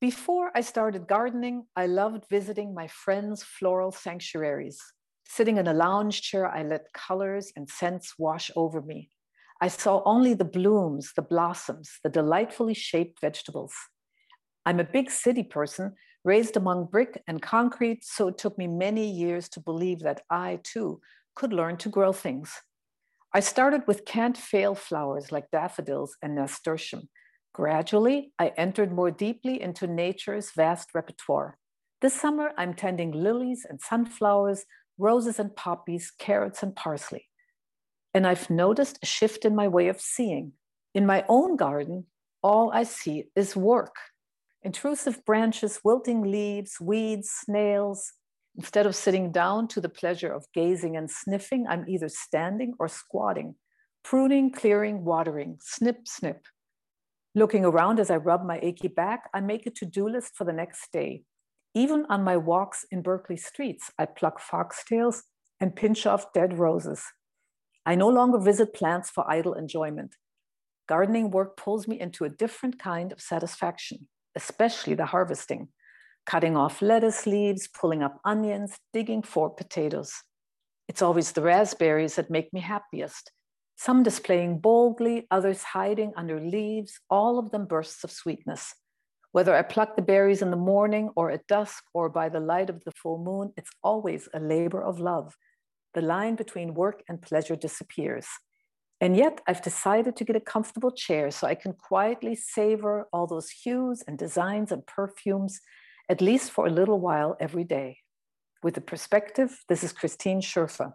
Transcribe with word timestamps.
Before 0.00 0.52
I 0.54 0.60
started 0.60 1.08
gardening, 1.08 1.66
I 1.74 1.86
loved 1.86 2.26
visiting 2.30 2.72
my 2.72 2.86
friends' 2.86 3.42
floral 3.42 3.90
sanctuaries. 3.90 4.80
Sitting 5.26 5.56
in 5.56 5.66
a 5.66 5.74
lounge 5.74 6.22
chair, 6.22 6.46
I 6.46 6.62
let 6.62 6.92
colors 6.92 7.52
and 7.56 7.68
scents 7.68 8.14
wash 8.16 8.48
over 8.54 8.80
me. 8.80 9.10
I 9.60 9.66
saw 9.66 10.02
only 10.04 10.34
the 10.34 10.44
blooms, 10.44 11.12
the 11.16 11.22
blossoms, 11.22 11.98
the 12.04 12.10
delightfully 12.10 12.74
shaped 12.74 13.20
vegetables. 13.20 13.74
I'm 14.64 14.78
a 14.78 14.84
big 14.84 15.10
city 15.10 15.42
person, 15.42 15.94
raised 16.22 16.56
among 16.56 16.86
brick 16.92 17.20
and 17.26 17.42
concrete, 17.42 18.04
so 18.04 18.28
it 18.28 18.38
took 18.38 18.56
me 18.56 18.68
many 18.68 19.10
years 19.10 19.48
to 19.48 19.60
believe 19.60 19.98
that 20.00 20.22
I 20.30 20.60
too 20.62 21.00
could 21.34 21.52
learn 21.52 21.76
to 21.78 21.88
grow 21.88 22.12
things. 22.12 22.52
I 23.34 23.40
started 23.40 23.82
with 23.88 24.04
can't 24.04 24.36
fail 24.36 24.76
flowers 24.76 25.32
like 25.32 25.50
daffodils 25.50 26.16
and 26.22 26.36
nasturtium, 26.36 27.08
Gradually, 27.58 28.30
I 28.38 28.52
entered 28.56 28.92
more 28.92 29.10
deeply 29.10 29.60
into 29.60 29.88
nature's 29.88 30.52
vast 30.52 30.94
repertoire. 30.94 31.58
This 32.00 32.14
summer, 32.14 32.52
I'm 32.56 32.72
tending 32.72 33.10
lilies 33.10 33.66
and 33.68 33.80
sunflowers, 33.80 34.64
roses 34.96 35.40
and 35.40 35.56
poppies, 35.56 36.12
carrots 36.16 36.62
and 36.62 36.76
parsley. 36.76 37.26
And 38.14 38.28
I've 38.28 38.48
noticed 38.48 39.00
a 39.02 39.06
shift 39.06 39.44
in 39.44 39.56
my 39.56 39.66
way 39.66 39.88
of 39.88 40.00
seeing. 40.00 40.52
In 40.94 41.04
my 41.04 41.24
own 41.28 41.56
garden, 41.56 42.06
all 42.44 42.70
I 42.72 42.84
see 42.84 43.24
is 43.34 43.56
work 43.56 43.96
intrusive 44.62 45.24
branches, 45.24 45.80
wilting 45.82 46.30
leaves, 46.30 46.76
weeds, 46.80 47.28
snails. 47.28 48.12
Instead 48.56 48.86
of 48.86 48.94
sitting 48.94 49.32
down 49.32 49.66
to 49.68 49.80
the 49.80 49.88
pleasure 49.88 50.32
of 50.32 50.46
gazing 50.54 50.96
and 50.96 51.10
sniffing, 51.10 51.66
I'm 51.68 51.86
either 51.88 52.08
standing 52.08 52.74
or 52.78 52.86
squatting, 52.86 53.56
pruning, 54.04 54.52
clearing, 54.52 55.04
watering, 55.04 55.58
snip, 55.60 56.06
snip. 56.06 56.46
Looking 57.34 57.64
around 57.64 58.00
as 58.00 58.10
I 58.10 58.16
rub 58.16 58.44
my 58.44 58.58
achy 58.62 58.88
back, 58.88 59.28
I 59.34 59.40
make 59.40 59.66
a 59.66 59.70
to 59.70 59.86
do 59.86 60.08
list 60.08 60.34
for 60.34 60.44
the 60.44 60.52
next 60.52 60.90
day. 60.92 61.22
Even 61.74 62.06
on 62.08 62.24
my 62.24 62.36
walks 62.36 62.86
in 62.90 63.02
Berkeley 63.02 63.36
streets, 63.36 63.90
I 63.98 64.06
pluck 64.06 64.40
foxtails 64.40 65.22
and 65.60 65.76
pinch 65.76 66.06
off 66.06 66.32
dead 66.32 66.58
roses. 66.58 67.02
I 67.84 67.94
no 67.94 68.08
longer 68.08 68.38
visit 68.38 68.74
plants 68.74 69.10
for 69.10 69.30
idle 69.30 69.54
enjoyment. 69.54 70.14
Gardening 70.88 71.30
work 71.30 71.56
pulls 71.56 71.86
me 71.86 72.00
into 72.00 72.24
a 72.24 72.30
different 72.30 72.78
kind 72.78 73.12
of 73.12 73.20
satisfaction, 73.20 74.08
especially 74.34 74.94
the 74.94 75.06
harvesting, 75.06 75.68
cutting 76.24 76.56
off 76.56 76.80
lettuce 76.80 77.26
leaves, 77.26 77.68
pulling 77.68 78.02
up 78.02 78.20
onions, 78.24 78.78
digging 78.92 79.22
for 79.22 79.50
potatoes. 79.50 80.12
It's 80.88 81.02
always 81.02 81.32
the 81.32 81.42
raspberries 81.42 82.16
that 82.16 82.30
make 82.30 82.52
me 82.54 82.60
happiest 82.60 83.32
some 83.78 84.02
displaying 84.02 84.58
boldly, 84.58 85.28
others 85.30 85.62
hiding 85.62 86.12
under 86.16 86.40
leaves, 86.40 86.98
all 87.08 87.38
of 87.38 87.52
them 87.52 87.64
bursts 87.64 88.02
of 88.02 88.10
sweetness. 88.10 88.74
Whether 89.30 89.54
I 89.54 89.62
pluck 89.62 89.94
the 89.94 90.02
berries 90.02 90.42
in 90.42 90.50
the 90.50 90.56
morning 90.56 91.10
or 91.14 91.30
at 91.30 91.46
dusk 91.46 91.84
or 91.94 92.08
by 92.08 92.28
the 92.28 92.40
light 92.40 92.70
of 92.70 92.82
the 92.82 92.90
full 92.90 93.22
moon, 93.22 93.52
it's 93.56 93.70
always 93.84 94.28
a 94.34 94.40
labor 94.40 94.82
of 94.82 94.98
love. 94.98 95.36
The 95.94 96.02
line 96.02 96.34
between 96.34 96.74
work 96.74 97.04
and 97.08 97.22
pleasure 97.22 97.54
disappears. 97.54 98.26
And 99.00 99.16
yet, 99.16 99.40
I've 99.46 99.62
decided 99.62 100.16
to 100.16 100.24
get 100.24 100.34
a 100.34 100.40
comfortable 100.40 100.90
chair 100.90 101.30
so 101.30 101.46
I 101.46 101.54
can 101.54 101.72
quietly 101.72 102.34
savor 102.34 103.06
all 103.12 103.28
those 103.28 103.48
hues 103.48 104.02
and 104.08 104.18
designs 104.18 104.72
and 104.72 104.84
perfumes, 104.86 105.60
at 106.08 106.20
least 106.20 106.50
for 106.50 106.66
a 106.66 106.70
little 106.70 106.98
while 106.98 107.36
every 107.38 107.62
day. 107.62 107.98
With 108.60 108.74
the 108.74 108.80
perspective, 108.80 109.62
this 109.68 109.84
is 109.84 109.92
Christine 109.92 110.40
Schoefer. 110.40 110.94